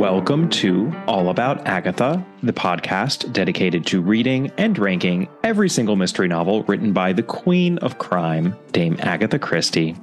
[0.00, 6.28] Welcome to All About Agatha, the podcast dedicated to reading and ranking every single mystery
[6.28, 9.96] novel written by the Queen of Crime, Dame Agatha Christie.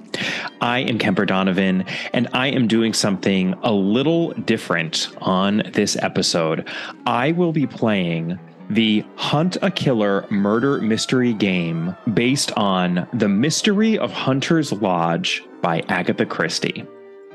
[0.62, 6.68] I am Kemper Donovan, and I am doing something a little different on this episode.
[7.06, 13.98] I will be playing the Hunt a Killer murder mystery game based on The Mystery
[13.98, 16.86] of Hunter's Lodge by Agatha Christie.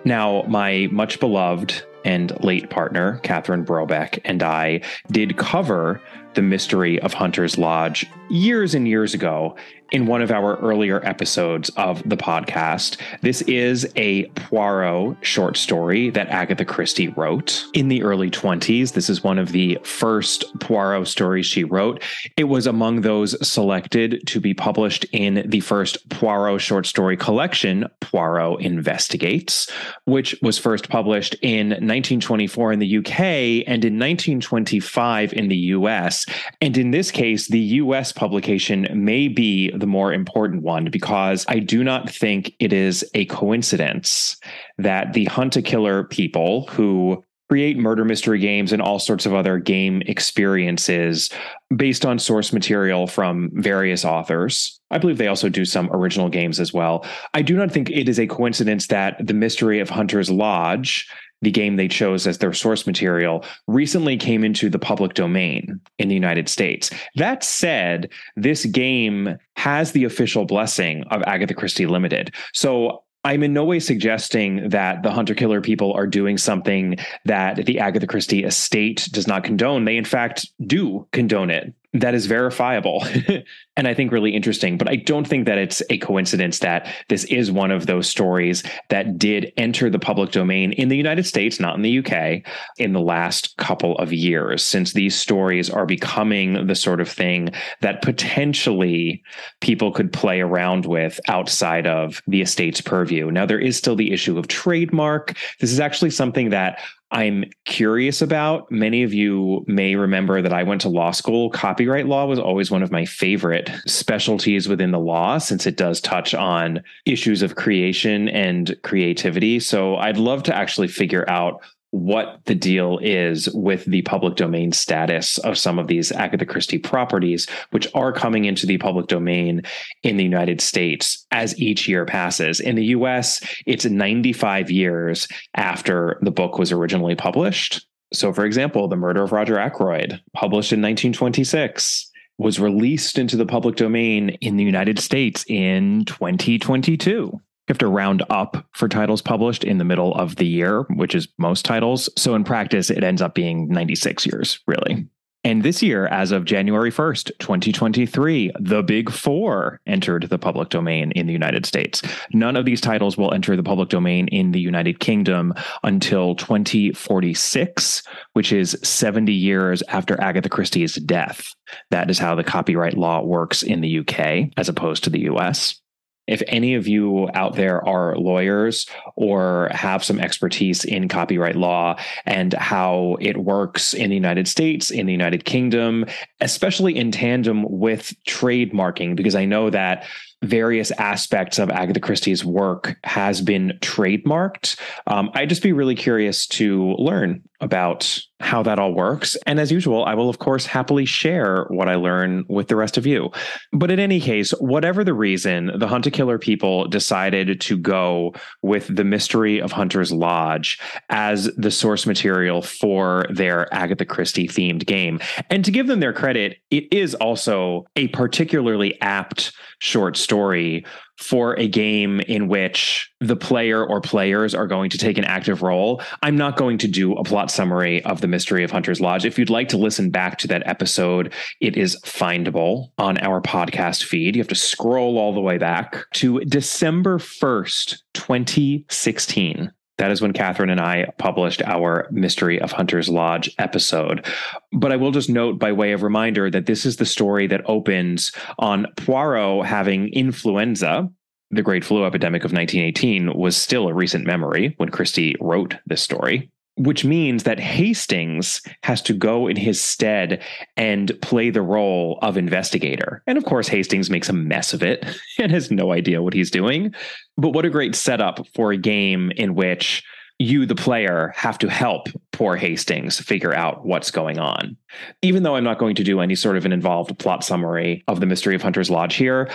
[0.04, 6.00] Now, my much beloved and late partner, Catherine Brobeck, and I did cover
[6.34, 9.56] the mystery of Hunter's Lodge years and years ago
[9.92, 12.96] in one of our earlier episodes of the podcast.
[13.20, 18.94] This is a Poirot short story that Agatha Christie wrote in the early 20s.
[18.94, 22.02] This is one of the first Poirot stories she wrote.
[22.38, 27.86] It was among those selected to be published in the first Poirot short story collection,
[28.00, 29.70] Poirot Investigates,
[30.06, 36.21] which was first published in 1924 in the UK and in 1925 in the US.
[36.60, 41.58] And in this case, the US publication may be the more important one because I
[41.58, 44.36] do not think it is a coincidence
[44.78, 49.34] that the Hunt a Killer people who create murder mystery games and all sorts of
[49.34, 51.28] other game experiences
[51.76, 54.80] based on source material from various authors.
[54.90, 57.04] I believe they also do some original games as well.
[57.34, 61.06] I do not think it is a coincidence that the mystery of Hunter's Lodge
[61.42, 66.08] the game they chose as their source material recently came into the public domain in
[66.08, 66.90] the United States.
[67.16, 72.34] That said, this game has the official blessing of Agatha Christie Limited.
[72.54, 76.96] So I'm in no way suggesting that the Hunt a Killer people are doing something
[77.24, 79.84] that the Agatha Christie estate does not condone.
[79.84, 83.04] They, in fact, do condone it that is verifiable
[83.76, 84.76] and I think really interesting.
[84.76, 88.62] But I don't think that it's a coincidence that this is one of those stories
[88.90, 92.42] that did enter the public domain in the United States, not in the UK,
[92.78, 97.50] in the last couple of years, since these stories are becoming the sort of thing
[97.80, 99.22] that potentially
[99.60, 103.30] people could play around with outside of the estate's purview.
[103.30, 105.36] Now, there is still the issue of trademark.
[105.60, 106.78] This is actually something that
[107.12, 108.72] I'm curious about.
[108.72, 111.50] Many of you may remember that I went to law school.
[111.50, 116.00] Copyright law was always one of my favorite specialties within the law since it does
[116.00, 119.60] touch on issues of creation and creativity.
[119.60, 121.62] So I'd love to actually figure out
[121.92, 126.78] what the deal is with the public domain status of some of these Agatha Christie
[126.78, 129.62] properties, which are coming into the public domain
[130.02, 132.60] in the United States as each year passes.
[132.60, 137.86] In the US, it's 95 years after the book was originally published.
[138.14, 143.46] So, for example, The Murder of Roger Ackroyd, published in 1926, was released into the
[143.46, 149.64] public domain in the United States in 2022 have to round up for titles published
[149.64, 152.08] in the middle of the year, which is most titles.
[152.16, 155.06] So in practice, it ends up being 96 years, really.
[155.44, 161.10] And this year, as of January 1st, 2023, The Big Four entered the public domain
[161.12, 162.00] in the United States.
[162.32, 165.52] None of these titles will enter the public domain in the United Kingdom
[165.82, 168.02] until 2046,
[168.34, 171.52] which is 70 years after Agatha Christie's death.
[171.90, 175.81] That is how the copyright law works in the UK as opposed to the US
[176.26, 181.96] if any of you out there are lawyers or have some expertise in copyright law
[182.24, 186.06] and how it works in the United States, in the United Kingdom,
[186.40, 190.06] especially in tandem with trademarking, because I know that
[190.42, 194.78] various aspects of Agatha Christie's work has been trademarked.
[195.06, 199.36] Um, I'd just be really curious to learn about how that all works.
[199.46, 202.98] And as usual, I will, of course, happily share what I learn with the rest
[202.98, 203.30] of you.
[203.72, 208.34] But in any case, whatever the reason, the Hunt a Killer people decided to go
[208.60, 210.78] with the mystery of Hunter's Lodge
[211.08, 215.20] as the source material for their Agatha Christie themed game.
[215.48, 220.84] And to give them their credit, it is also a particularly apt short story
[221.18, 225.62] for a game in which the player or players are going to take an active
[225.62, 229.24] role, I'm not going to do a plot summary of The Mystery of Hunter's Lodge.
[229.24, 234.04] If you'd like to listen back to that episode, it is findable on our podcast
[234.04, 234.36] feed.
[234.36, 239.72] You have to scroll all the way back to December 1st, 2016.
[240.02, 244.26] That is when Catherine and I published our Mystery of Hunter's Lodge episode.
[244.72, 247.62] But I will just note by way of reminder that this is the story that
[247.66, 251.08] opens on Poirot having influenza.
[251.52, 256.02] The Great Flu Epidemic of 1918 was still a recent memory when Christie wrote this
[256.02, 256.50] story
[256.82, 260.42] which means that Hastings has to go in his stead
[260.76, 263.22] and play the role of investigator.
[263.26, 265.04] And of course, Hastings makes a mess of it
[265.38, 266.92] and has no idea what he's doing.
[267.36, 270.02] But what a great setup for a game in which
[270.38, 274.76] you, the player, have to help poor Hastings figure out what's going on.
[275.20, 278.18] Even though I'm not going to do any sort of an involved plot summary of
[278.18, 279.48] the Mystery of Hunter's Lodge here,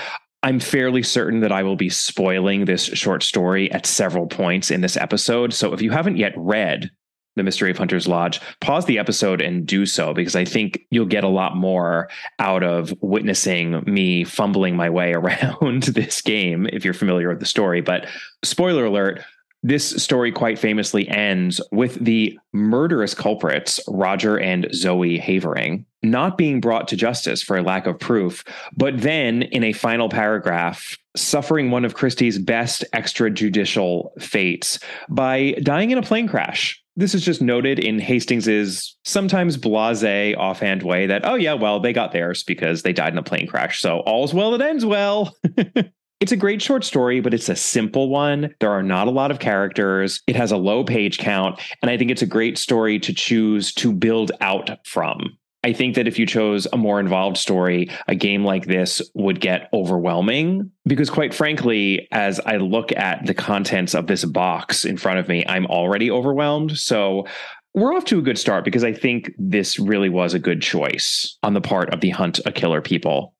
[0.43, 4.79] I'm fairly certain that I will be spoiling this short story at several points in
[4.79, 5.53] this episode.
[5.53, 6.89] So if you haven't yet read
[7.37, 11.05] the Mystery of Hunter's Lodge, pause the episode and do so because I think you'll
[11.05, 16.83] get a lot more out of witnessing me fumbling my way around this game if
[16.83, 17.81] you're familiar with the story.
[17.81, 18.07] But
[18.43, 19.23] spoiler alert,
[19.63, 26.61] this story quite famously ends with the murderous culprits, Roger and Zoe Havering, not being
[26.61, 28.43] brought to justice for a lack of proof,
[28.75, 34.79] but then in a final paragraph, suffering one of Christie's best extrajudicial fates
[35.09, 40.81] by dying in a plane crash this is just noted in Hastings's sometimes blase offhand
[40.81, 43.79] way that, oh, yeah, well, they got theirs because they died in a plane crash.
[43.79, 45.37] So all's well that ends well.
[46.19, 48.53] it's a great short story, but it's a simple one.
[48.59, 50.23] There are not a lot of characters.
[50.25, 51.61] It has a low page count.
[51.83, 55.37] And I think it's a great story to choose to build out from.
[55.63, 59.41] I think that if you chose a more involved story, a game like this would
[59.41, 64.97] get overwhelming because, quite frankly, as I look at the contents of this box in
[64.97, 66.77] front of me, I'm already overwhelmed.
[66.77, 67.25] So
[67.73, 71.37] we're off to a good start because I think this really was a good choice
[71.43, 73.35] on the part of the Hunt a Killer people.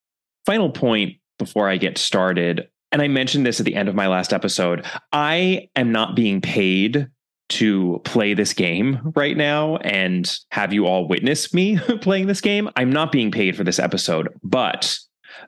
[0.45, 2.67] Final point before I get started.
[2.91, 4.85] And I mentioned this at the end of my last episode.
[5.11, 7.07] I am not being paid
[7.49, 12.69] to play this game right now and have you all witness me playing this game.
[12.75, 14.97] I'm not being paid for this episode, but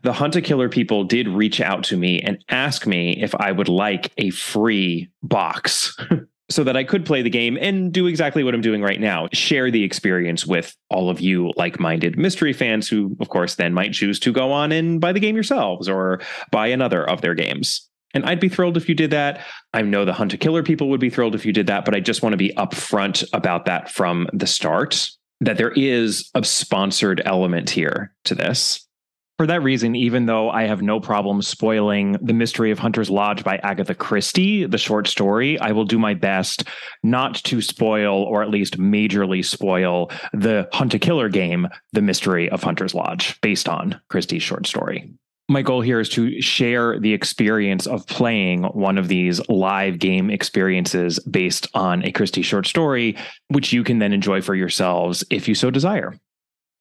[0.04, 3.52] the Hunt a Killer people did reach out to me and ask me if I
[3.52, 5.98] would like a free box
[6.50, 9.28] so that I could play the game and do exactly what I'm doing right now
[9.34, 13.74] share the experience with all of you like minded mystery fans who, of course, then
[13.74, 17.36] might choose to go on and buy the game yourselves or buy another of their
[17.36, 17.89] games.
[18.14, 19.46] And I'd be thrilled if you did that.
[19.74, 21.96] I know the Hunt a Killer people would be thrilled if you did that, but
[21.96, 25.10] I just want to be upfront about that from the start
[25.42, 28.86] that there is a sponsored element here to this.
[29.38, 33.42] For that reason, even though I have no problem spoiling The Mystery of Hunter's Lodge
[33.42, 36.66] by Agatha Christie, the short story, I will do my best
[37.04, 42.50] not to spoil or at least majorly spoil the Hunt a Killer game, The Mystery
[42.50, 45.14] of Hunter's Lodge, based on Christie's short story
[45.50, 50.30] my goal here is to share the experience of playing one of these live game
[50.30, 53.18] experiences based on a Christie short story,
[53.48, 56.14] which you can then enjoy for yourselves if you so desire.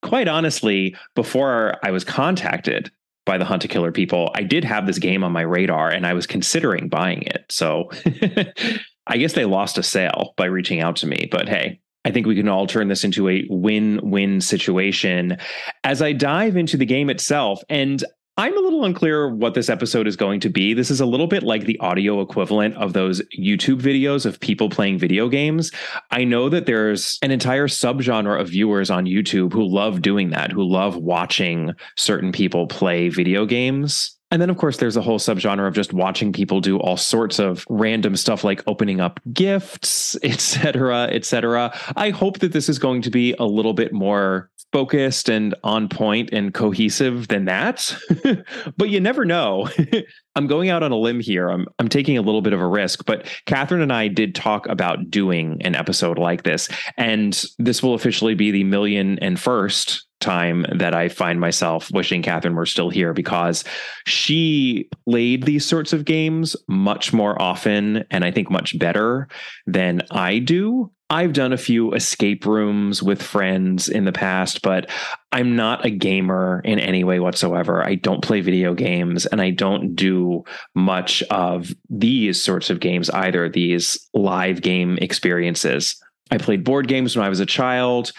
[0.03, 2.91] Quite honestly, before I was contacted
[3.25, 6.07] by the Hunt a Killer people, I did have this game on my radar and
[6.07, 7.47] I was considering buying it.
[7.49, 7.91] So
[9.07, 12.27] I guess they lost a sale by reaching out to me, but hey, I think
[12.27, 15.37] we can all turn this into a win win situation
[15.85, 17.63] as I dive into the game itself.
[17.69, 18.05] And
[18.39, 20.73] I'm a little unclear what this episode is going to be.
[20.73, 24.71] This is a little bit like the audio equivalent of those YouTube videos of people
[24.71, 25.73] playing video games.
[26.13, 30.53] I know that there's an entire subgenre of viewers on YouTube who love doing that,
[30.53, 34.17] who love watching certain people play video games.
[34.31, 37.41] And then, of course, there's a whole subgenre of just watching people do all sorts
[37.41, 41.77] of random stuff like opening up gifts, etc., etc.
[41.97, 45.89] I hope that this is going to be a little bit more focused and on
[45.89, 47.97] point and cohesive than that.
[48.77, 49.69] but you never know.
[50.35, 51.49] I'm going out on a limb here.
[51.49, 54.69] I'm I'm taking a little bit of a risk, but Catherine and I did talk
[54.69, 60.07] about doing an episode like this, and this will officially be the million and first
[60.21, 63.65] time that I find myself wishing Catherine were still here because
[64.07, 69.29] she played these sorts of games much more often and I think much better
[69.67, 70.91] than I do.
[71.11, 74.91] I've done a few escape rooms with friends in the past, but
[75.33, 77.83] I'm not a gamer in any way whatsoever.
[77.83, 83.09] I don't play video games and I don't do much of these sorts of games
[83.11, 85.99] either, these live game experiences.
[86.31, 88.13] I played board games when I was a child.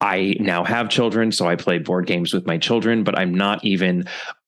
[0.00, 3.62] I now have children, so I play board games with my children, but I'm not
[3.66, 4.04] even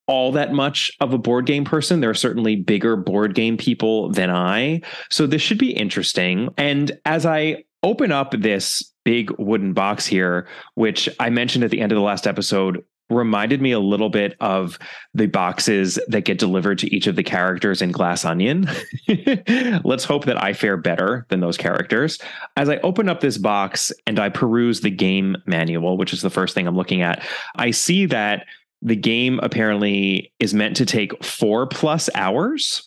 [0.07, 2.01] all that much of a board game person.
[2.01, 4.81] There are certainly bigger board game people than I.
[5.11, 6.49] So this should be interesting.
[6.57, 11.81] And as I open up this big wooden box here, which I mentioned at the
[11.81, 14.79] end of the last episode, reminded me a little bit of
[15.15, 18.69] the boxes that get delivered to each of the characters in Glass Onion.
[19.85, 22.19] Let's hope that I fare better than those characters.
[22.57, 26.31] As I open up this box and I peruse the game manual, which is the
[26.31, 27.23] first thing I'm looking at,
[27.57, 28.47] I see that
[28.85, 32.87] the game apparently is meant to take four plus hours.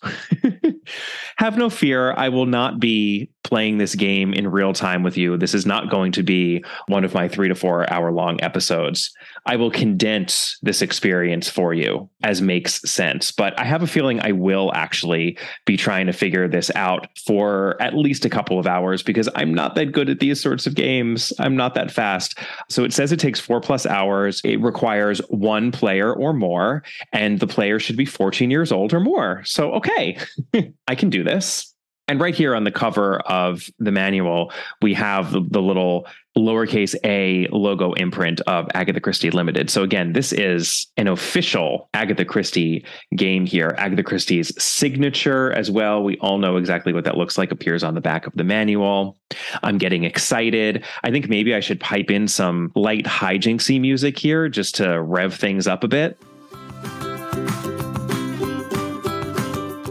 [1.37, 2.13] Have no fear.
[2.13, 5.37] I will not be playing this game in real time with you.
[5.37, 9.13] This is not going to be one of my three to four hour long episodes.
[9.45, 13.31] I will condense this experience for you as makes sense.
[13.31, 17.79] But I have a feeling I will actually be trying to figure this out for
[17.79, 20.73] at least a couple of hours because I'm not that good at these sorts of
[20.73, 21.31] games.
[21.37, 22.39] I'm not that fast.
[22.67, 24.41] So it says it takes four plus hours.
[24.43, 26.81] It requires one player or more,
[27.13, 29.43] and the player should be 14 years old or more.
[29.45, 30.17] So, okay,
[30.87, 31.74] I can do this.
[32.07, 36.05] And right here on the cover of the manual, we have the, little
[36.37, 39.69] lowercase a logo imprint of Agatha Christie Limited.
[39.69, 42.85] So again, this is an official Agatha Christie
[43.15, 43.73] game here.
[43.77, 46.03] Agatha Christie's signature as well.
[46.03, 49.17] We all know exactly what that looks like, appears on the back of the manual.
[49.63, 50.83] I'm getting excited.
[51.03, 55.33] I think maybe I should pipe in some light hijinksy music here just to rev
[55.33, 56.19] things up a bit.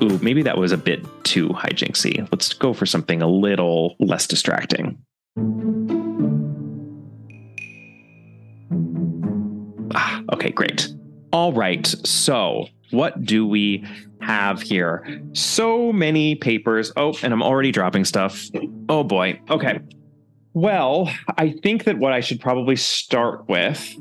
[0.05, 2.29] Ooh, maybe that was a bit too hijinksy.
[2.31, 4.99] Let's go for something a little less distracting.
[9.95, 10.89] Ah, okay, great.
[11.33, 11.87] All right.
[11.87, 13.85] So, what do we
[14.21, 15.23] have here?
[15.33, 16.93] So many papers.
[16.97, 18.49] Oh, and I'm already dropping stuff.
[18.89, 19.41] Oh boy.
[19.51, 19.81] Okay.
[20.53, 23.95] Well, I think that what I should probably start with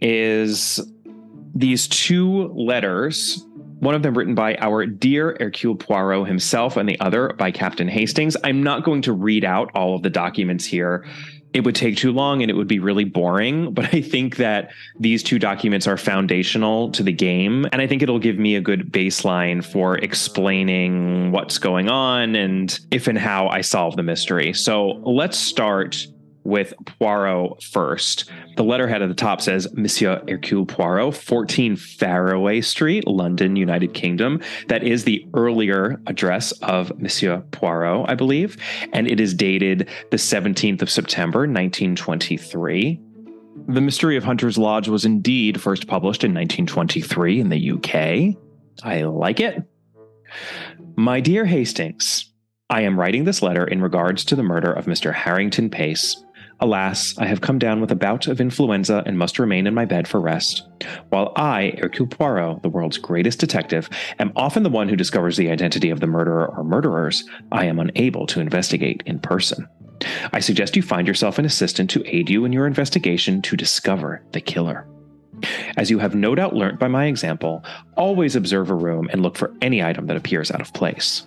[0.00, 0.80] is
[1.54, 3.44] these two letters
[3.80, 7.88] one of them written by our dear Hercule Poirot himself, and the other by Captain
[7.88, 8.36] Hastings.
[8.44, 11.06] I'm not going to read out all of the documents here.
[11.54, 13.72] It would take too long and it would be really boring.
[13.72, 14.70] But I think that
[15.00, 17.66] these two documents are foundational to the game.
[17.72, 22.78] And I think it'll give me a good baseline for explaining what's going on and
[22.90, 24.52] if and how I solve the mystery.
[24.52, 26.06] So let's start
[26.48, 28.30] with Poirot first.
[28.56, 34.40] The letterhead at the top says Monsieur Hercule Poirot, 14 Faraway Street, London, United Kingdom.
[34.68, 38.56] That is the earlier address of Monsieur Poirot, I believe.
[38.94, 42.98] And it is dated the 17th of September, 1923.
[43.68, 48.36] The Mystery of Hunter's Lodge was indeed first published in 1923 in the UK.
[48.82, 49.62] I like it.
[50.96, 52.32] My dear Hastings,
[52.70, 55.12] I am writing this letter in regards to the murder of Mr.
[55.12, 56.22] Harrington Pace,
[56.60, 59.84] Alas, I have come down with a bout of influenza and must remain in my
[59.84, 60.66] bed for rest.
[61.10, 63.88] While I, Hercule Poirot, the world's greatest detective,
[64.18, 67.78] am often the one who discovers the identity of the murderer or murderers, I am
[67.78, 69.68] unable to investigate in person.
[70.32, 74.22] I suggest you find yourself an assistant to aid you in your investigation to discover
[74.32, 74.86] the killer.
[75.76, 77.64] As you have no doubt learnt by my example,
[77.96, 81.24] always observe a room and look for any item that appears out of place.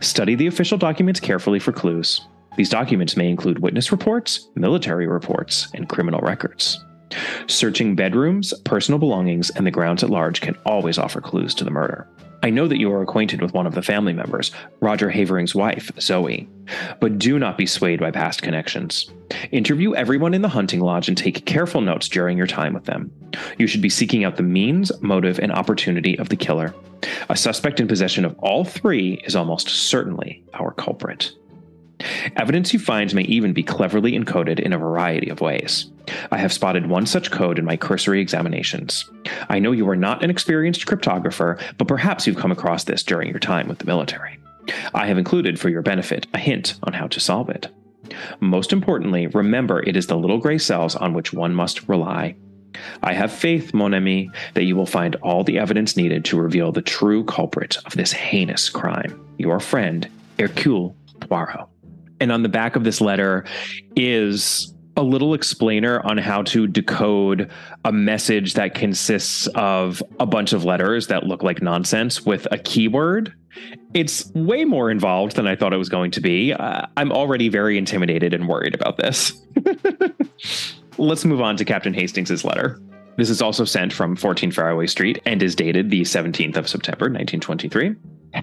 [0.00, 2.22] Study the official documents carefully for clues.
[2.56, 6.84] These documents may include witness reports, military reports, and criminal records.
[7.46, 11.70] Searching bedrooms, personal belongings, and the grounds at large can always offer clues to the
[11.70, 12.06] murder.
[12.42, 15.90] I know that you are acquainted with one of the family members, Roger Havering's wife,
[16.00, 16.48] Zoe,
[16.98, 19.10] but do not be swayed by past connections.
[19.52, 23.12] Interview everyone in the hunting lodge and take careful notes during your time with them.
[23.58, 26.74] You should be seeking out the means, motive, and opportunity of the killer.
[27.28, 31.32] A suspect in possession of all three is almost certainly our culprit.
[32.36, 35.90] Evidence you find may even be cleverly encoded in a variety of ways.
[36.30, 39.08] I have spotted one such code in my cursory examinations.
[39.48, 43.28] I know you are not an experienced cryptographer, but perhaps you've come across this during
[43.30, 44.38] your time with the military.
[44.94, 47.68] I have included for your benefit a hint on how to solve it.
[48.40, 52.36] Most importantly, remember it is the little gray cells on which one must rely.
[53.02, 56.72] I have faith, mon ami, that you will find all the evidence needed to reveal
[56.72, 59.20] the true culprit of this heinous crime.
[59.38, 61.66] Your friend, Hercule Poirot.
[62.20, 63.44] And on the back of this letter
[63.96, 67.50] is a little explainer on how to decode
[67.84, 72.58] a message that consists of a bunch of letters that look like nonsense with a
[72.58, 73.32] keyword.
[73.94, 76.52] It's way more involved than I thought it was going to be.
[76.52, 79.32] Uh, I'm already very intimidated and worried about this.
[80.98, 82.80] Let's move on to Captain Hastings' letter.
[83.16, 87.06] This is also sent from 14 Faraway Street and is dated the 17th of September,
[87.06, 87.94] 1923.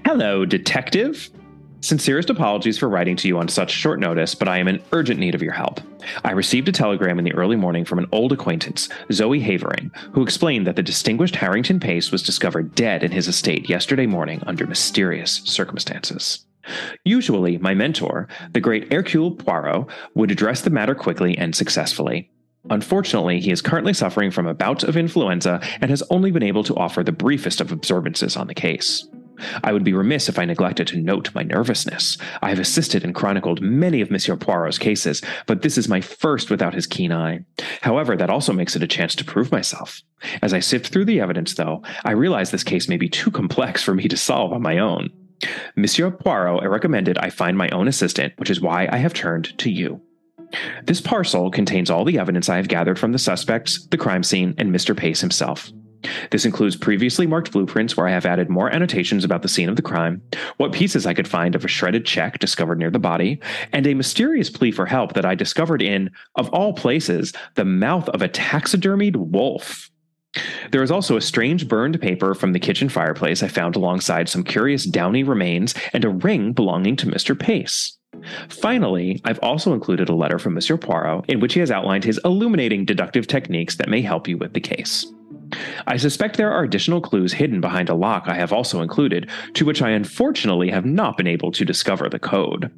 [0.06, 1.30] Hello, detective.
[1.82, 5.20] Sincerest apologies for writing to you on such short notice, but I am in urgent
[5.20, 5.80] need of your help.
[6.26, 10.24] I received a telegram in the early morning from an old acquaintance, Zoe Havering, who
[10.24, 14.66] explained that the distinguished Harrington Pace was discovered dead in his estate yesterday morning under
[14.66, 16.46] mysterious circumstances.
[17.06, 22.32] Usually, my mentor, the great Hercule Poirot, would address the matter quickly and successfully.
[22.70, 26.64] Unfortunately, he is currently suffering from a bout of influenza and has only been able
[26.64, 29.08] to offer the briefest of observances on the case.
[29.64, 32.18] I would be remiss if I neglected to note my nervousness.
[32.42, 36.50] I have assisted and chronicled many of Monsieur Poirot's cases, but this is my first
[36.50, 37.40] without his keen eye.
[37.82, 40.02] However, that also makes it a chance to prove myself.
[40.42, 43.84] As I sift through the evidence, though, I realize this case may be too complex
[43.84, 45.10] for me to solve on my own.
[45.76, 49.70] Monsieur Poirot recommended I find my own assistant, which is why I have turned to
[49.70, 50.02] you.
[50.86, 54.56] This parcel contains all the evidence I have gathered from the suspects, the crime scene,
[54.58, 54.96] and Mr.
[54.96, 55.72] Pace himself.
[56.32, 59.76] This includes previously marked blueprints where I have added more annotations about the scene of
[59.76, 60.22] the crime,
[60.58, 63.40] what pieces I could find of a shredded check discovered near the body,
[63.74, 68.10] and a mysterious plea for help that I discovered in, of all places, the mouth
[68.10, 69.90] of a taxidermied wolf.
[70.72, 74.44] There is also a strange burned paper from the kitchen fireplace I found alongside some
[74.44, 77.38] curious downy remains and a ring belonging to Mr.
[77.38, 77.98] Pace.
[78.50, 82.20] Finally, I've also included a letter from Monsieur Poirot in which he has outlined his
[82.26, 85.06] illuminating deductive techniques that may help you with the case.
[85.86, 89.66] I suspect there are additional clues hidden behind a lock I have also included, to
[89.66, 92.72] which I unfortunately have not been able to discover the code.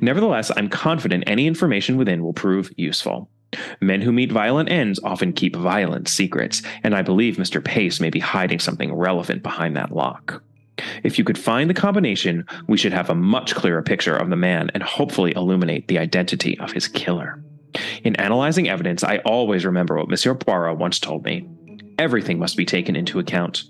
[0.00, 3.30] Nevertheless, I'm confident any information within will prove useful.
[3.80, 7.62] Men who meet violent ends often keep violent secrets, and I believe Mr.
[7.62, 10.42] Pace may be hiding something relevant behind that lock.
[11.04, 14.36] If you could find the combination, we should have a much clearer picture of the
[14.36, 17.42] man and hopefully illuminate the identity of his killer.
[18.04, 21.48] In analyzing evidence, I always remember what Monsieur Poirot once told me
[21.98, 23.64] everything must be taken into account.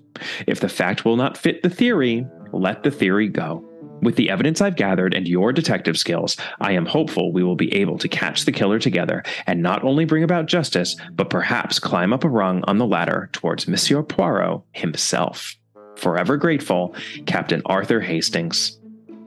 [0.46, 3.68] If the fact will not fit the theory, let the theory go.
[4.02, 7.72] With the evidence I've gathered and your detective skills, I am hopeful we will be
[7.72, 12.12] able to catch the killer together and not only bring about justice, but perhaps climb
[12.12, 15.56] up a rung on the ladder towards Monsieur Poirot himself.
[15.96, 18.78] Forever grateful, Captain Arthur Hastings.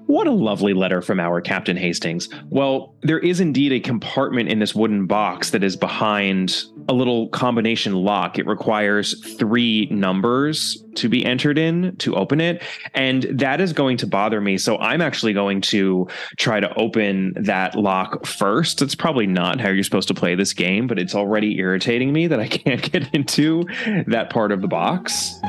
[0.08, 2.30] What a lovely letter from our Captain Hastings.
[2.50, 7.28] Well, there is indeed a compartment in this wooden box that is behind a little
[7.30, 8.38] combination lock.
[8.38, 12.62] It requires three numbers to be entered in to open it.
[12.94, 14.60] And that is going to bother me.
[14.60, 16.08] So I'm actually going to
[16.38, 18.84] try to open that lock first.
[18.84, 22.28] It's probably not how you're supposed to play this game, but it's already irritating me
[22.28, 23.65] that I can't get into
[24.08, 25.39] that part of the box.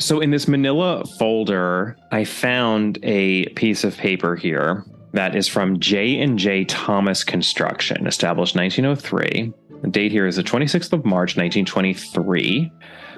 [0.00, 4.82] So in this manila folder, I found a piece of paper here
[5.12, 9.52] that is from J and J Thomas Construction, established 1903.
[9.82, 12.72] The date here is the 26th of March, 1923.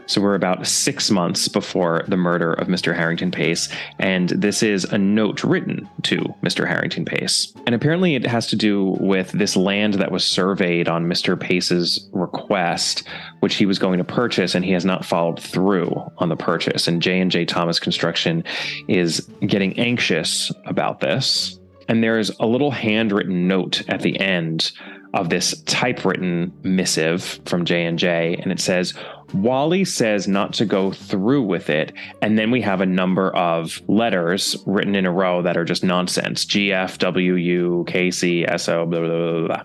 [0.06, 2.94] So we're about six months before the murder of Mr.
[2.94, 6.66] Harrington Pace, and this is a note written to Mr.
[6.66, 7.52] Harrington Pace.
[7.66, 11.38] And apparently, it has to do with this land that was surveyed on Mr.
[11.38, 13.04] Pace's request,
[13.40, 16.88] which he was going to purchase, and he has not followed through on the purchase.
[16.88, 18.44] And J and J Thomas Construction
[18.88, 21.58] is getting anxious about this.
[21.88, 24.72] And there's a little handwritten note at the end
[25.14, 28.94] of this typewritten missive from J&J and it says
[29.34, 33.80] Wally says not to go through with it and then we have a number of
[33.88, 38.44] letters written in a row that are just nonsense G F W U K C
[38.46, 39.62] S O blah blah blah blah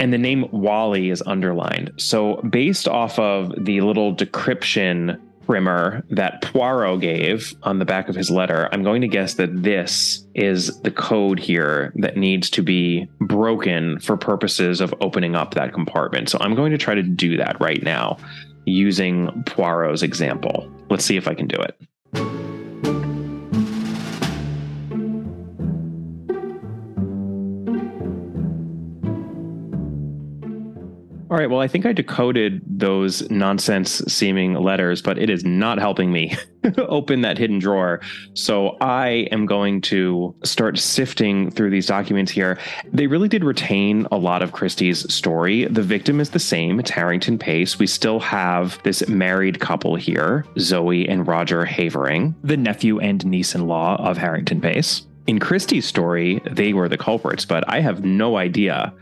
[0.00, 1.92] and the name Wally is underlined.
[1.98, 8.14] So, based off of the little decryption primer that Poirot gave on the back of
[8.14, 12.62] his letter, I'm going to guess that this is the code here that needs to
[12.62, 16.30] be broken for purposes of opening up that compartment.
[16.30, 18.16] So I'm going to try to do that right now
[18.70, 20.70] using Poirot's example.
[20.88, 21.76] Let's see if I can do it.
[31.30, 31.48] All right.
[31.48, 36.36] Well, I think I decoded those nonsense seeming letters, but it is not helping me
[36.78, 38.00] open that hidden drawer.
[38.34, 42.58] So I am going to start sifting through these documents here.
[42.92, 45.66] They really did retain a lot of Christie's story.
[45.66, 47.78] The victim is the same, it's Harrington Pace.
[47.78, 53.54] We still have this married couple here, Zoe and Roger Havering, the nephew and niece
[53.54, 55.06] in law of Harrington Pace.
[55.28, 58.92] In Christie's story, they were the culprits, but I have no idea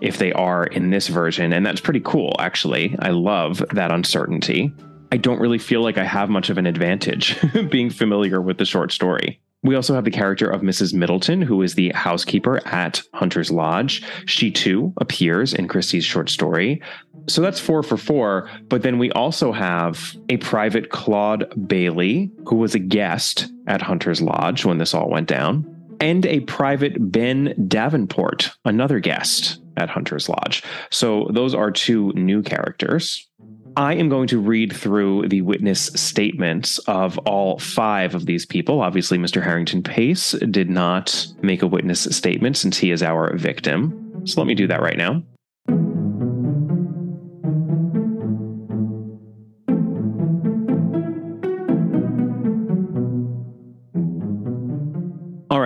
[0.00, 1.52] if they are in this version.
[1.52, 2.96] And that's pretty cool, actually.
[3.00, 4.72] I love that uncertainty.
[5.12, 7.38] I don't really feel like I have much of an advantage
[7.70, 9.40] being familiar with the short story.
[9.62, 10.94] We also have the character of Mrs.
[10.94, 14.02] Middleton, who is the housekeeper at Hunter's Lodge.
[14.26, 16.82] She too appears in Christie's short story.
[17.28, 18.48] So that's four for four.
[18.68, 24.22] But then we also have a private Claude Bailey, who was a guest at Hunter's
[24.22, 25.66] Lodge when this all went down,
[26.00, 30.62] and a private Ben Davenport, another guest at Hunter's Lodge.
[30.90, 33.28] So those are two new characters.
[33.76, 38.80] I am going to read through the witness statements of all five of these people.
[38.80, 39.42] Obviously, Mr.
[39.42, 44.22] Harrington Pace did not make a witness statement since he is our victim.
[44.24, 45.22] So let me do that right now.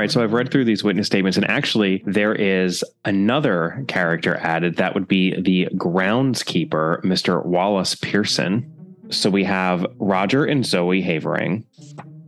[0.01, 4.77] Right, so I've read through these witness statements, and actually, there is another character added.
[4.77, 7.45] That would be the groundskeeper, Mr.
[7.45, 8.71] Wallace Pearson.
[9.11, 11.65] So we have Roger and Zoe Havering,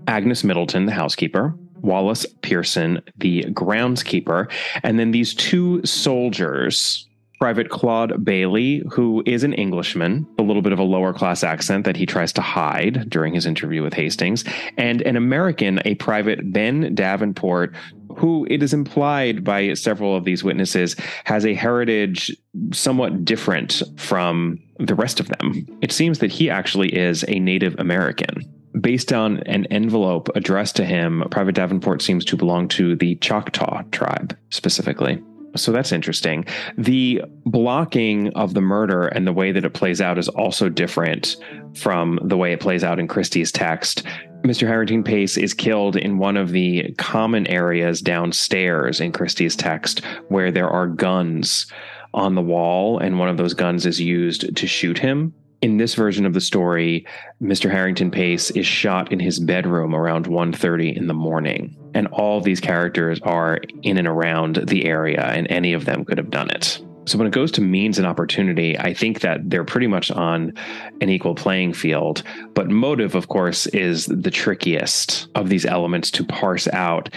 [0.06, 4.50] Agnes Middleton, the housekeeper, Wallace Pearson, the groundskeeper,
[4.82, 7.08] and then these two soldiers
[7.42, 11.84] Private Claude Bailey, who is an Englishman, a little bit of a lower class accent
[11.86, 14.44] that he tries to hide during his interview with Hastings,
[14.78, 17.74] and an American, a Private Ben Davenport,
[18.16, 22.30] who it is implied by several of these witnesses has a heritage
[22.72, 25.66] somewhat different from the rest of them.
[25.82, 28.48] It seems that he actually is a Native American.
[28.80, 33.82] Based on an envelope addressed to him, Private Davenport seems to belong to the Choctaw
[33.90, 35.20] tribe specifically.
[35.56, 36.44] So that's interesting.
[36.78, 41.36] The blocking of the murder and the way that it plays out is also different
[41.74, 44.04] from the way it plays out in Christie's text.
[44.42, 44.66] Mr.
[44.66, 50.50] Harrington Pace is killed in one of the common areas downstairs in Christie's text where
[50.50, 51.66] there are guns
[52.14, 55.32] on the wall, and one of those guns is used to shoot him
[55.62, 57.06] in this version of the story,
[57.40, 57.70] Mr.
[57.70, 62.60] Harrington Pace is shot in his bedroom around 1:30 in the morning, and all these
[62.60, 66.82] characters are in and around the area, and any of them could have done it.
[67.04, 70.52] So when it goes to means and opportunity, I think that they're pretty much on
[71.00, 72.22] an equal playing field.
[72.54, 77.08] But motive, of course, is the trickiest of these elements to parse out.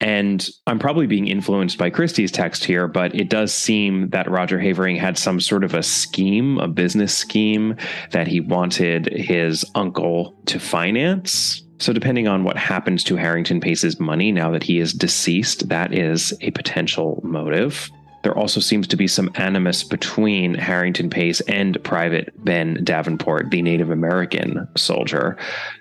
[0.00, 4.58] And I'm probably being influenced by Christie's text here, but it does seem that Roger
[4.58, 7.76] Havering had some sort of a scheme, a business scheme
[8.10, 11.62] that he wanted his uncle to finance.
[11.80, 15.92] So, depending on what happens to Harrington Pace's money now that he is deceased, that
[15.92, 17.90] is a potential motive.
[18.24, 23.60] There also seems to be some animus between Harrington Pace and Private Ben Davenport, the
[23.60, 25.36] Native American soldier.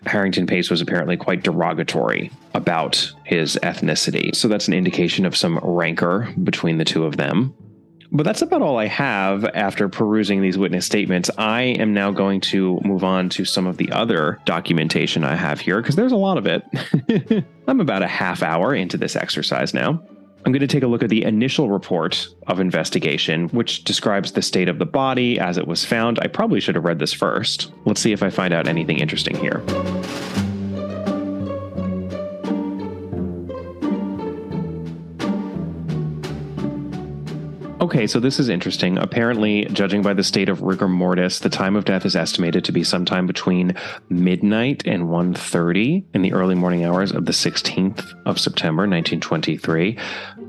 [0.05, 4.35] Harrington Pace was apparently quite derogatory about his ethnicity.
[4.35, 7.55] So that's an indication of some rancor between the two of them.
[8.11, 11.31] But that's about all I have after perusing these witness statements.
[11.37, 15.61] I am now going to move on to some of the other documentation I have
[15.61, 17.45] here because there's a lot of it.
[17.67, 20.03] I'm about a half hour into this exercise now.
[20.45, 24.41] I'm going to take a look at the initial report of investigation, which describes the
[24.41, 26.19] state of the body as it was found.
[26.21, 27.71] I probably should have read this first.
[27.85, 29.63] Let's see if I find out anything interesting here.
[37.83, 38.97] Okay, so this is interesting.
[38.97, 42.71] Apparently, judging by the state of rigor mortis, the time of death is estimated to
[42.71, 43.75] be sometime between
[44.09, 49.97] midnight and 1:30 in the early morning hours of the 16th of September 1923.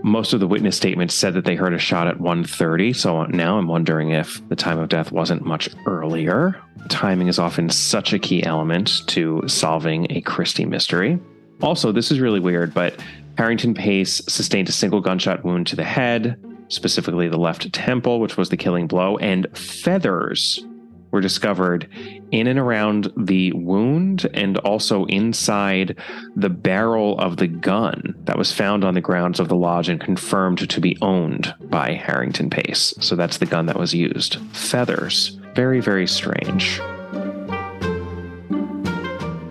[0.04, 3.56] Most of the witness statements said that they heard a shot at 1:30, so now
[3.56, 6.56] I'm wondering if the time of death wasn't much earlier.
[6.90, 11.18] Timing is often such a key element to solving a Christie mystery.
[11.62, 13.00] Also, this is really weird, but
[13.38, 16.36] Harrington Pace sustained a single gunshot wound to the head
[16.68, 20.66] specifically the left temple, which was the killing blow, and feathers
[21.12, 21.88] were discovered
[22.34, 25.96] in and around the wound and also inside
[26.34, 30.00] the barrel of the gun that was found on the grounds of the lodge and
[30.00, 32.92] confirmed to be owned by Harrington Pace.
[33.00, 34.38] So that's the gun that was used.
[34.52, 35.38] Feathers.
[35.54, 36.80] Very, very strange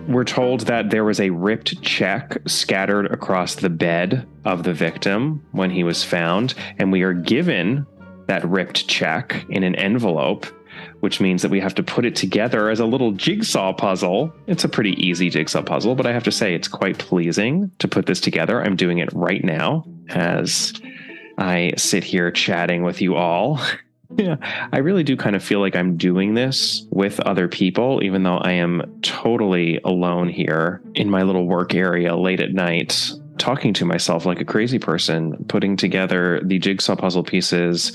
[0.06, 5.44] we're told that there was a ripped check scattered across the bed of the victim
[5.50, 7.84] when he was found, and we are given
[8.26, 10.46] that ripped check in an envelope,
[11.04, 14.32] which means that we have to put it together as a little jigsaw puzzle.
[14.46, 17.86] It's a pretty easy jigsaw puzzle, but I have to say it's quite pleasing to
[17.86, 18.62] put this together.
[18.62, 20.72] I'm doing it right now as
[21.36, 23.60] I sit here chatting with you all.
[24.16, 24.36] Yeah,
[24.72, 28.36] I really do kind of feel like I'm doing this with other people, even though
[28.36, 33.84] I am totally alone here in my little work area late at night, talking to
[33.84, 37.92] myself like a crazy person, putting together the jigsaw puzzle pieces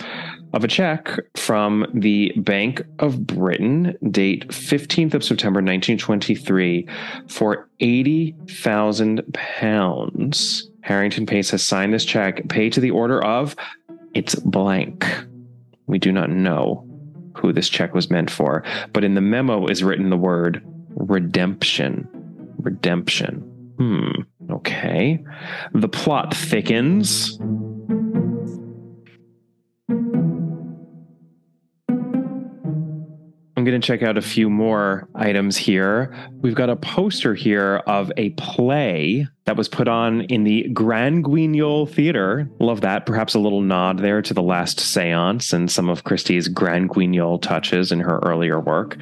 [0.54, 6.88] of a check from the Bank of Britain, date 15th of September 1923,
[7.28, 10.70] for 80,000 pounds.
[10.82, 13.56] Harrington Pace has signed this check, paid to the order of
[14.14, 15.06] it's blank.
[15.88, 16.86] We do not know
[17.36, 22.08] who this check was meant for, but in the memo is written the word redemption.
[22.58, 23.40] Redemption.
[23.78, 24.22] Hmm.
[24.52, 25.24] Okay.
[25.74, 27.40] The plot thickens.
[33.70, 36.16] Going to check out a few more items here.
[36.42, 41.24] We've got a poster here of a play that was put on in the Grand
[41.24, 42.50] Guignol Theater.
[42.60, 43.06] Love that.
[43.06, 47.40] Perhaps a little nod there to the last seance and some of Christie's Grand Guignol
[47.40, 48.98] touches in her earlier work.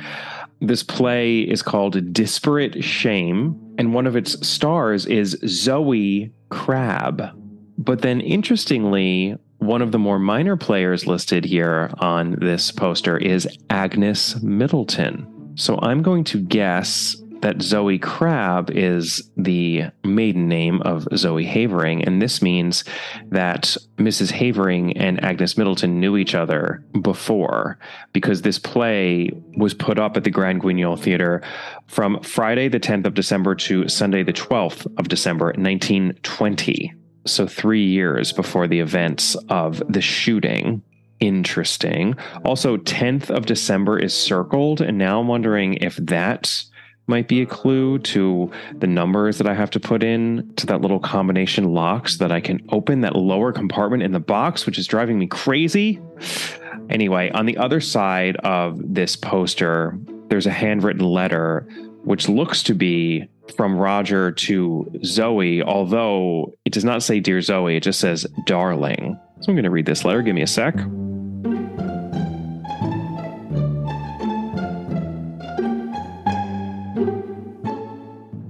[0.59, 7.21] This play is called Disparate Shame, and one of its stars is Zoe Crabbe.
[7.77, 13.47] But then, interestingly, one of the more minor players listed here on this poster is
[13.69, 15.53] Agnes Middleton.
[15.55, 22.03] So I'm going to guess that Zoe Crabbe is the maiden name of Zoe Havering,
[22.03, 22.83] and this means
[23.29, 24.31] that Mrs.
[24.31, 27.77] Havering and Agnes Middleton knew each other before
[28.13, 31.41] because this play was put up at the Grand Guignol Theater
[31.87, 36.93] from Friday the 10th of December to Sunday the 12th of December 1920
[37.27, 40.81] so three years before the events of the shooting.
[41.19, 42.15] Interesting.
[42.45, 46.63] Also, 10th of December is circled, and now I'm wondering if that
[47.07, 50.81] might be a clue to the numbers that I have to put in to that
[50.81, 54.77] little combination lock so that I can open that lower compartment in the box, which
[54.77, 56.01] is driving me crazy.
[56.89, 61.61] Anyway, on the other side of this poster, there's a handwritten letter
[62.03, 67.77] which looks to be from Roger to Zoe, although it does not say Dear Zoe,
[67.77, 69.19] it just says Darling.
[69.41, 70.21] So I'm going to read this letter.
[70.21, 70.75] Give me a sec.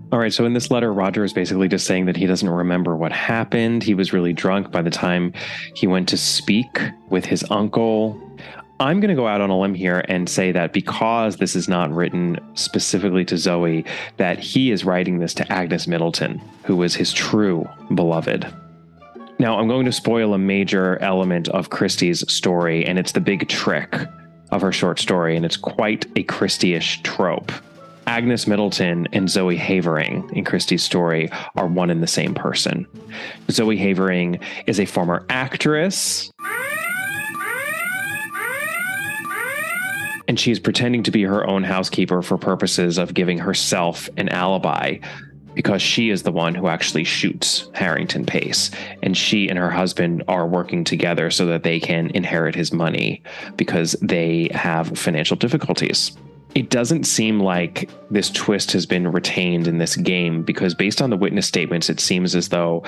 [0.10, 2.95] All right, so in this letter, Roger is basically just saying that he doesn't remember
[2.95, 3.83] what happened.
[3.83, 5.33] He was really drunk by the time
[5.75, 6.79] he went to speak
[7.10, 8.19] with his uncle.
[8.80, 11.68] I'm going to go out on a limb here and say that because this is
[11.68, 13.84] not written specifically to Zoe,
[14.18, 18.46] that he is writing this to Agnes Middleton, who was his true beloved.
[19.40, 23.48] Now, I'm going to spoil a major element of Christie's story, and it's the big
[23.48, 23.96] trick
[24.52, 27.52] of her short story, and it's quite a Christie-ish trope.
[28.06, 32.88] Agnes Middleton and Zoe Havering in Christie's story are one and the same person.
[33.50, 36.32] Zoe Havering is a former actress
[40.28, 44.30] and she is pretending to be her own housekeeper for purposes of giving herself an
[44.30, 44.98] alibi
[45.58, 48.70] because she is the one who actually shoots Harrington Pace.
[49.02, 53.24] And she and her husband are working together so that they can inherit his money
[53.56, 56.16] because they have financial difficulties.
[56.54, 61.10] It doesn't seem like this twist has been retained in this game because, based on
[61.10, 62.84] the witness statements, it seems as though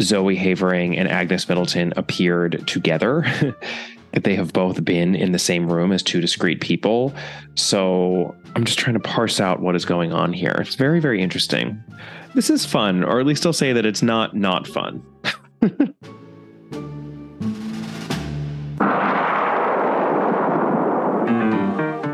[0.00, 3.54] Zoe Havering and Agnes Middleton appeared together
[4.12, 7.14] they have both been in the same room as two discrete people.
[7.54, 10.56] So I'm just trying to parse out what is going on here.
[10.58, 11.82] It's very, very interesting.
[12.34, 15.02] This is fun, or at least I'll say that it's not not fun.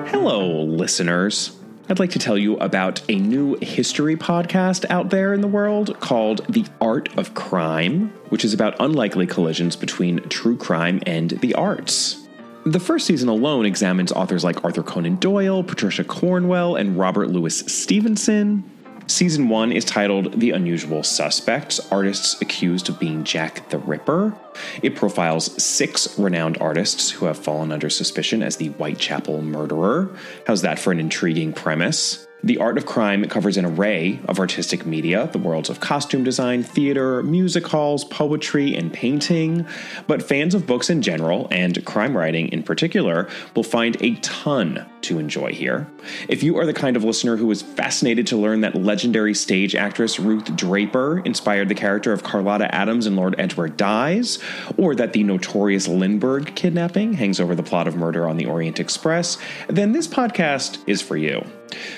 [0.09, 1.56] Hello, listeners.
[1.88, 6.01] I'd like to tell you about a new history podcast out there in the world
[6.01, 11.55] called The Art of Crime, which is about unlikely collisions between true crime and the
[11.55, 12.27] arts.
[12.64, 17.57] The first season alone examines authors like Arthur Conan Doyle, Patricia Cornwell, and Robert Louis
[17.72, 18.68] Stevenson.
[19.09, 24.37] Season 1 is titled The Unusual Suspects Artists Accused of Being Jack the Ripper.
[24.83, 30.11] It profiles six renowned artists who have fallen under suspicion as the Whitechapel murderer.
[30.49, 32.27] How's that for an intriguing premise?
[32.46, 36.62] The Art of Crime covers an array of artistic media, the worlds of costume design,
[36.62, 39.66] theater, music halls, poetry, and painting.
[40.06, 44.87] But fans of books in general, and crime writing in particular, will find a ton
[45.00, 45.88] to enjoy here.
[46.28, 49.74] If you are the kind of listener who is fascinated to learn that legendary stage
[49.74, 54.38] actress Ruth Draper inspired the character of Carlotta Adams in Lord Edgware Dies,
[54.76, 58.78] or that the notorious Lindbergh kidnapping hangs over the plot of Murder on the Orient
[58.78, 61.44] Express, then this podcast is for you.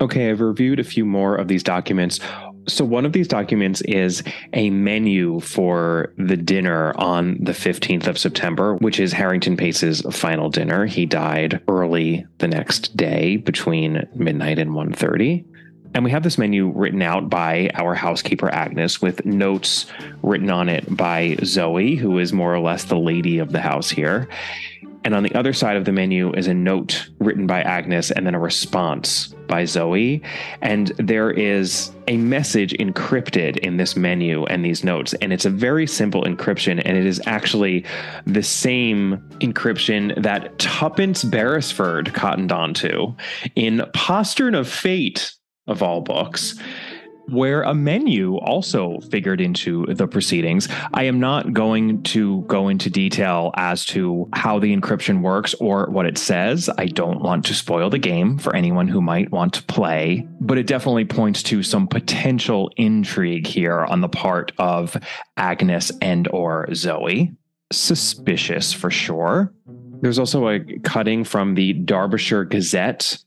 [0.00, 2.20] Okay, I've reviewed a few more of these documents.
[2.68, 8.18] So, one of these documents is a menu for the dinner on the 15th of
[8.18, 10.84] September, which is Harrington Pace's final dinner.
[10.84, 15.44] He died early the next day between midnight and 1:30.
[15.94, 19.86] And we have this menu written out by our housekeeper Agnes with notes
[20.22, 23.88] written on it by Zoe, who is more or less the lady of the house
[23.88, 24.28] here.
[25.08, 28.26] And on the other side of the menu is a note written by Agnes and
[28.26, 30.20] then a response by Zoe.
[30.60, 35.14] And there is a message encrypted in this menu and these notes.
[35.14, 36.82] And it's a very simple encryption.
[36.84, 37.86] And it is actually
[38.26, 43.14] the same encryption that Tuppence Beresford cottoned onto
[43.56, 45.32] in Postern of Fate,
[45.66, 46.54] of all books
[47.28, 50.68] where a menu also figured into the proceedings.
[50.94, 55.86] I am not going to go into detail as to how the encryption works or
[55.90, 56.70] what it says.
[56.78, 60.58] I don't want to spoil the game for anyone who might want to play, but
[60.58, 64.96] it definitely points to some potential intrigue here on the part of
[65.36, 67.32] Agnes and or Zoe.
[67.70, 69.52] Suspicious for sure.
[70.00, 73.18] There's also a cutting from the Derbyshire Gazette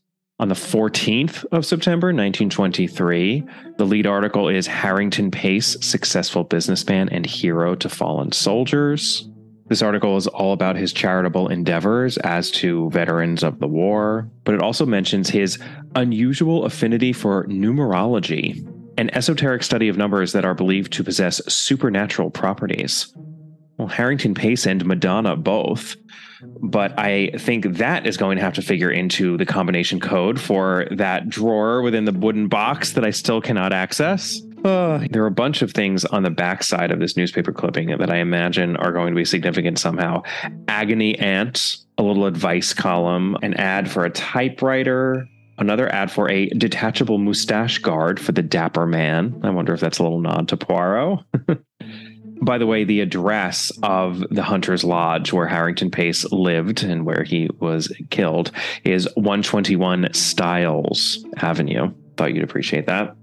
[0.42, 3.44] on the 14th of September, 1923.
[3.78, 9.28] The lead article is Harrington Pace, successful businessman and hero to fallen soldiers.
[9.68, 14.56] This article is all about his charitable endeavors as to veterans of the war, but
[14.56, 15.60] it also mentions his
[15.94, 22.30] unusual affinity for numerology, an esoteric study of numbers that are believed to possess supernatural
[22.30, 23.14] properties.
[23.78, 25.94] Well, Harrington Pace and Madonna both
[26.42, 30.86] but I think that is going to have to figure into the combination code for
[30.90, 34.40] that drawer within the wooden box that I still cannot access.
[34.64, 38.10] Uh, there are a bunch of things on the backside of this newspaper clipping that
[38.10, 40.22] I imagine are going to be significant somehow.
[40.68, 45.26] Agony Aunt, a little advice column, an ad for a typewriter,
[45.58, 49.40] another ad for a detachable mustache guard for the dapper man.
[49.42, 51.20] I wonder if that's a little nod to Poirot.
[52.42, 57.22] by the way, the address of the Hunter's Lodge where Harrington Pace lived and where
[57.22, 58.50] he was killed
[58.84, 61.92] is 121 Styles Avenue.
[62.16, 63.16] Thought you'd appreciate that.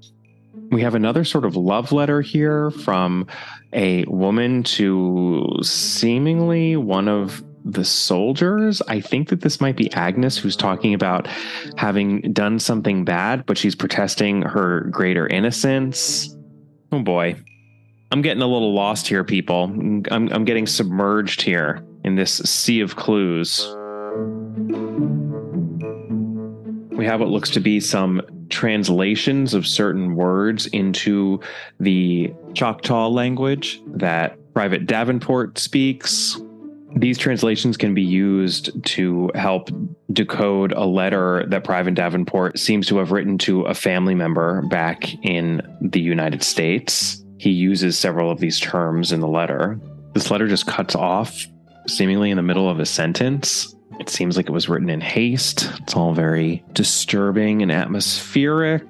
[0.71, 3.27] We have another sort of love letter here from
[3.73, 8.81] a woman to seemingly one of the soldiers.
[8.87, 11.27] I think that this might be Agnes who's talking about
[11.75, 16.35] having done something bad, but she's protesting her greater innocence.
[16.91, 17.35] Oh boy.
[18.11, 19.65] I'm getting a little lost here, people.
[19.65, 23.67] I'm, I'm getting submerged here in this sea of clues.
[26.97, 31.39] We have what looks to be some translations of certain words into
[31.79, 36.35] the Choctaw language that Private Davenport speaks.
[36.95, 39.69] These translations can be used to help
[40.11, 45.13] decode a letter that Private Davenport seems to have written to a family member back
[45.23, 49.79] in the United States he uses several of these terms in the letter.
[50.13, 51.47] This letter just cuts off
[51.87, 53.75] seemingly in the middle of a sentence.
[53.99, 55.71] It seems like it was written in haste.
[55.81, 58.83] It's all very disturbing and atmospheric.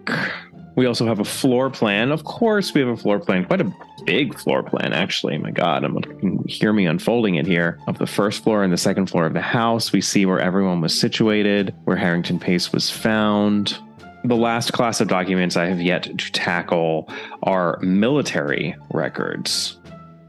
[0.75, 2.11] We also have a floor plan.
[2.11, 3.71] Of course, we have a floor plan, quite a
[4.05, 5.37] big floor plan, actually.
[5.37, 7.79] My God, I'm you can hear me unfolding it here.
[7.87, 10.81] Of the first floor and the second floor of the house, we see where everyone
[10.81, 13.77] was situated, where Harrington Pace was found.
[14.25, 17.09] The last class of documents I have yet to tackle
[17.43, 19.79] are military records.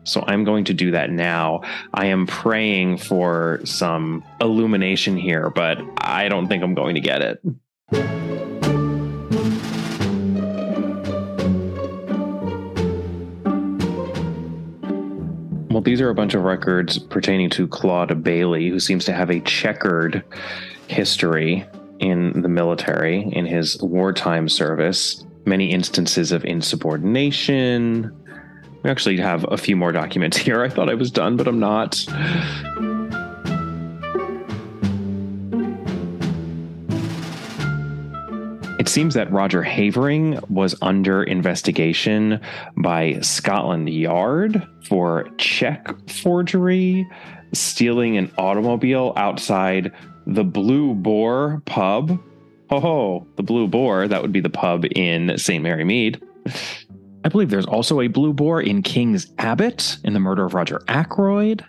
[0.04, 1.62] So I'm going to do that now.
[1.92, 7.20] I am praying for some illumination here, but I don't think I'm going to get
[7.20, 7.40] it.
[15.70, 19.30] Well, these are a bunch of records pertaining to Claude Bailey, who seems to have
[19.30, 20.24] a checkered
[20.86, 21.66] history
[22.00, 28.10] in the military in his wartime service, many instances of insubordination.
[28.82, 30.62] We actually have a few more documents here.
[30.62, 32.04] I thought I was done, but I'm not.
[38.80, 42.40] It seems that Roger Havering was under investigation
[42.78, 47.06] by Scotland Yard for check forgery,
[47.52, 49.92] stealing an automobile outside
[50.30, 52.18] the Blue Boar pub.
[52.70, 55.62] Ho ho, the Blue Boar, that would be the pub in St.
[55.62, 56.22] Mary Mead.
[57.24, 60.82] I believe there's also a Blue Boar in King's Abbot in the murder of Roger
[60.86, 61.64] Ackroyd.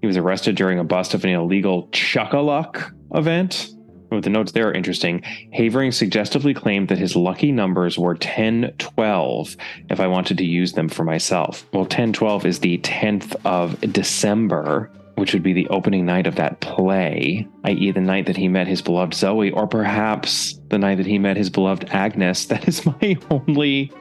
[0.00, 3.70] He was arrested during a bust of an illegal Chuck-a-Luck event.
[4.10, 5.22] With the notes there are interesting.
[5.52, 9.56] Havering suggestively claimed that his lucky numbers were 10 12
[9.90, 11.66] if I wanted to use them for myself.
[11.74, 16.36] Well, 10 12 is the 10th of December, which would be the opening night of
[16.36, 20.96] that play, i.e., the night that he met his beloved Zoe, or perhaps the night
[20.96, 22.46] that he met his beloved Agnes.
[22.48, 23.92] That is my only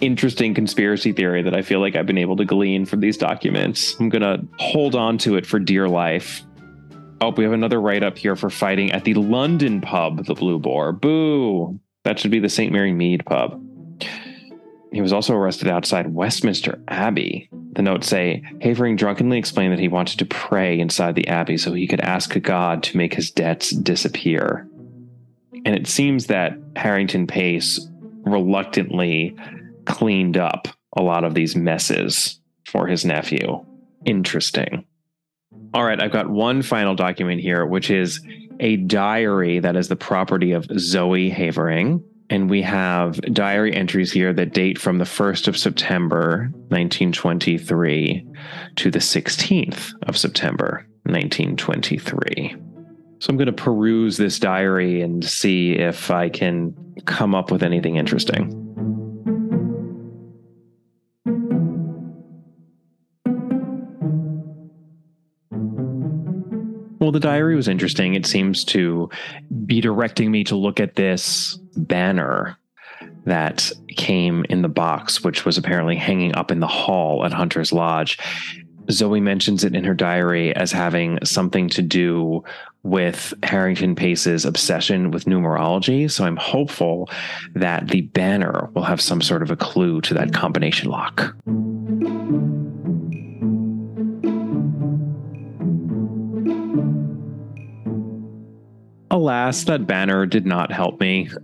[0.00, 3.96] interesting conspiracy theory that I feel like I've been able to glean from these documents.
[3.98, 6.42] I'm going to hold on to it for dear life.
[7.20, 10.58] Oh, we have another write up here for fighting at the London pub, the Blue
[10.58, 10.92] Boar.
[10.92, 11.80] Boo!
[12.04, 12.72] That should be the St.
[12.72, 13.60] Mary Mead pub.
[14.96, 17.50] He was also arrested outside Westminster Abbey.
[17.72, 21.74] The notes say Havering drunkenly explained that he wanted to pray inside the abbey so
[21.74, 24.66] he could ask God to make his debts disappear.
[25.66, 27.86] And it seems that Harrington Pace
[28.24, 29.36] reluctantly
[29.84, 30.66] cleaned up
[30.96, 33.66] a lot of these messes for his nephew.
[34.06, 34.86] Interesting.
[35.74, 38.26] All right, I've got one final document here, which is
[38.60, 42.02] a diary that is the property of Zoe Havering.
[42.28, 48.26] And we have diary entries here that date from the 1st of September, 1923,
[48.76, 52.56] to the 16th of September, 1923.
[53.18, 56.74] So I'm going to peruse this diary and see if I can
[57.04, 58.62] come up with anything interesting.
[66.98, 68.14] Well, the diary was interesting.
[68.14, 69.08] It seems to
[69.64, 72.58] be directing me to look at this banner
[73.24, 77.72] that came in the box, which was apparently hanging up in the hall at Hunter's
[77.72, 78.18] Lodge.
[78.90, 82.44] Zoe mentions it in her diary as having something to do
[82.84, 86.08] with Harrington Pace's obsession with numerology.
[86.08, 87.10] So I'm hopeful
[87.54, 91.34] that the banner will have some sort of a clue to that combination lock.
[99.10, 101.30] Alas, that banner did not help me.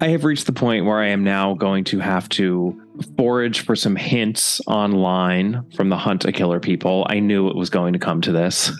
[0.00, 2.80] I have reached the point where I am now going to have to
[3.16, 7.04] forage for some hints online from the Hunt a Killer people.
[7.10, 8.70] I knew it was going to come to this.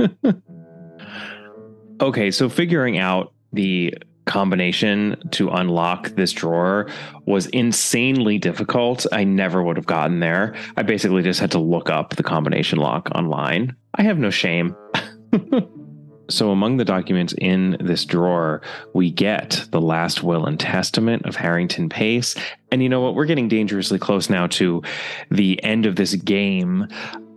[2.00, 3.94] okay, so figuring out the
[4.24, 6.88] combination to unlock this drawer
[7.26, 9.06] was insanely difficult.
[9.12, 10.54] I never would have gotten there.
[10.76, 13.76] I basically just had to look up the combination lock online.
[13.94, 14.74] I have no shame.
[16.28, 18.60] So, among the documents in this drawer,
[18.94, 22.34] we get the last will and testament of Harrington Pace.
[22.72, 23.14] And you know what?
[23.14, 24.82] We're getting dangerously close now to
[25.30, 26.88] the end of this game.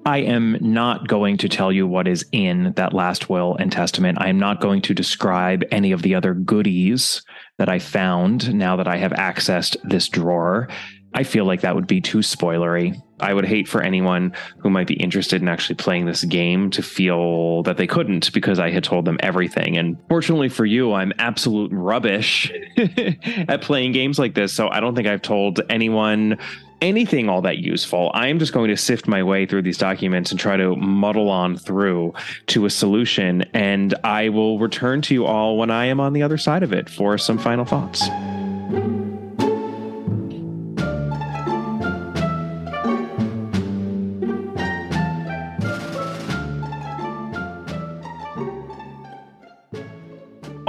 [0.05, 4.17] I am not going to tell you what is in that last will and testament.
[4.19, 7.21] I am not going to describe any of the other goodies
[7.57, 10.67] that I found now that I have accessed this drawer.
[11.13, 13.01] I feel like that would be too spoilery.
[13.19, 16.83] I would hate for anyone who might be interested in actually playing this game to
[16.83, 19.77] feel that they couldn't because I had told them everything.
[19.77, 24.53] And fortunately for you, I'm absolute rubbish at playing games like this.
[24.53, 26.37] So I don't think I've told anyone
[26.81, 28.11] anything all that useful.
[28.13, 31.57] I'm just going to sift my way through these documents and try to muddle on
[31.57, 32.13] through
[32.47, 33.43] to a solution.
[33.53, 36.71] And I will return to you all when I am on the other side of
[36.71, 38.07] it for some final thoughts.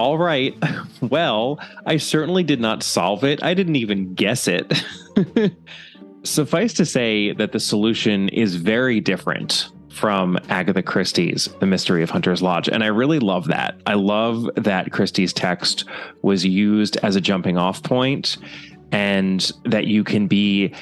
[0.01, 0.57] All right.
[1.03, 3.43] Well, I certainly did not solve it.
[3.43, 4.71] I didn't even guess it.
[6.25, 12.11] Suffice to say that the solution is very different from Agatha Christie's The Mystery of
[12.11, 12.69] Hunter's Lodge.
[12.69, 13.81] And I really love that.
[13.87, 15.87] I love that Christie's text
[16.21, 18.37] was used as a jumping off point
[18.93, 20.75] and that you can be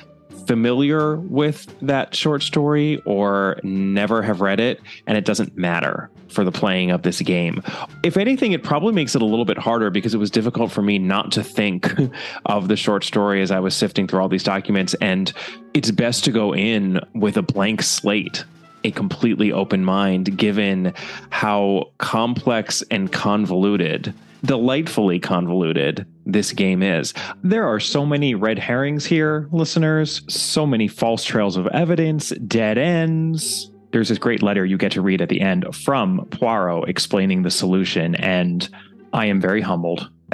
[0.49, 6.42] familiar with that short story or never have read it, and it doesn't matter for
[6.42, 7.62] the playing of this game.
[8.03, 10.80] If anything, it probably makes it a little bit harder because it was difficult for
[10.80, 11.94] me not to think
[12.46, 14.94] of the short story as I was sifting through all these documents.
[14.94, 15.32] And
[15.74, 18.44] it's best to go in with a blank slate
[18.84, 20.94] a completely open mind given
[21.30, 24.14] how complex and convoluted
[24.45, 27.14] delightfully convoluted this game is.
[27.43, 32.78] There are so many red herrings here, listeners, so many false trails of evidence, dead
[32.78, 33.70] ends.
[33.91, 37.51] There's this great letter you get to read at the end from Poirot explaining the
[37.51, 38.68] solution, and
[39.12, 40.11] I am very humbled.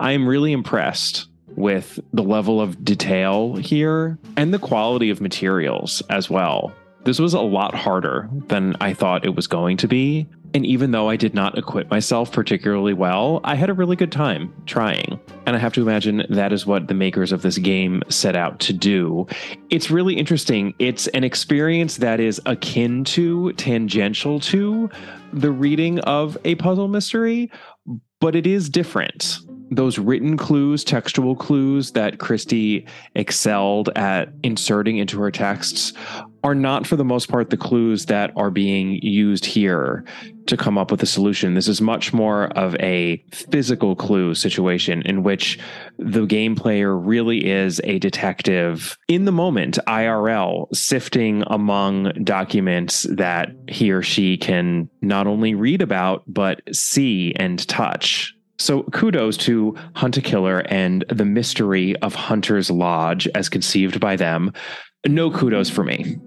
[0.00, 1.26] I am really impressed
[1.56, 6.72] with the level of detail here and the quality of materials as well.
[7.04, 10.26] This was a lot harder than I thought it was going to be.
[10.52, 14.10] And even though I did not equip myself particularly well, I had a really good
[14.10, 15.20] time trying.
[15.46, 18.58] And I have to imagine that is what the makers of this game set out
[18.60, 19.26] to do.
[19.70, 20.74] It's really interesting.
[20.78, 24.90] It's an experience that is akin to, tangential to,
[25.32, 27.50] the reading of a puzzle mystery,
[28.20, 29.38] but it is different
[29.72, 35.92] those written clues, textual clues that Christie excelled at inserting into her texts
[36.42, 40.04] are not, for the most part, the clues that are being used here
[40.46, 41.54] to come up with a solution.
[41.54, 45.58] This is much more of a physical clue situation in which
[45.98, 53.50] the game player really is a detective in the moment, IRL, sifting among documents that
[53.68, 58.34] he or she can not only read about, but see and touch.
[58.58, 64.16] So kudos to Hunt a Killer and the mystery of Hunter's Lodge as conceived by
[64.16, 64.52] them.
[65.06, 66.18] No kudos for me.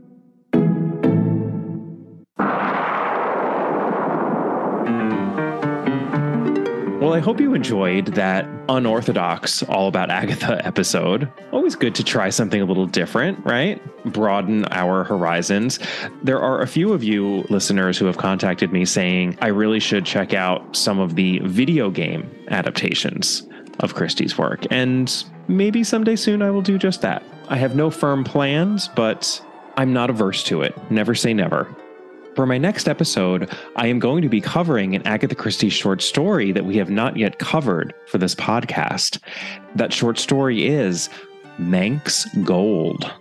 [7.13, 11.31] Well, I hope you enjoyed that unorthodox All About Agatha episode.
[11.51, 13.79] Always good to try something a little different, right?
[14.11, 15.77] Broaden our horizons.
[16.23, 20.07] There are a few of you listeners who have contacted me saying I really should
[20.07, 23.47] check out some of the video game adaptations
[23.81, 24.65] of Christie's work.
[24.71, 27.21] And maybe someday soon I will do just that.
[27.47, 29.39] I have no firm plans, but
[29.77, 30.75] I'm not averse to it.
[30.89, 31.67] Never say never.
[32.35, 36.51] For my next episode, I am going to be covering an Agatha Christie short story
[36.51, 39.19] that we have not yet covered for this podcast.
[39.75, 41.09] That short story is
[41.59, 43.11] Manx Gold,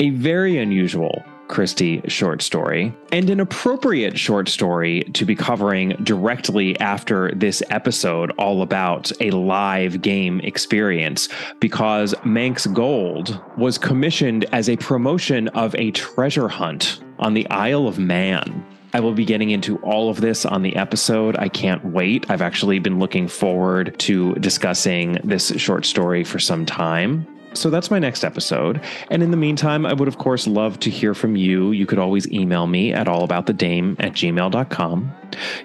[0.00, 6.78] a very unusual Christie short story, and an appropriate short story to be covering directly
[6.80, 11.28] after this episode, all about a live game experience,
[11.60, 17.86] because Manx Gold was commissioned as a promotion of a treasure hunt on the Isle
[17.86, 18.64] of Man.
[18.94, 21.36] I will be getting into all of this on the episode.
[21.36, 22.30] I can't wait.
[22.30, 27.26] I've actually been looking forward to discussing this short story for some time.
[27.54, 28.80] So that's my next episode.
[29.10, 31.72] And in the meantime, I would, of course, love to hear from you.
[31.72, 35.12] You could always email me at allaboutthedame at gmail.com.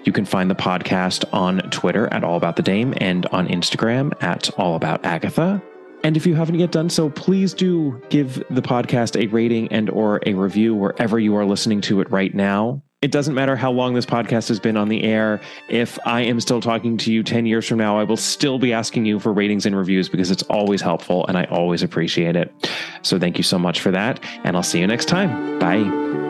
[0.04, 5.62] You can find the podcast on Twitter at allaboutthedame and on Instagram at allaboutagatha.
[6.02, 9.90] And if you haven't yet done so, please do give the podcast a rating and
[9.90, 12.82] or a review wherever you are listening to it right now.
[13.02, 15.40] It doesn't matter how long this podcast has been on the air.
[15.70, 18.74] If I am still talking to you 10 years from now, I will still be
[18.74, 22.52] asking you for ratings and reviews because it's always helpful and I always appreciate it.
[23.00, 24.22] So thank you so much for that.
[24.44, 25.58] And I'll see you next time.
[25.58, 26.29] Bye.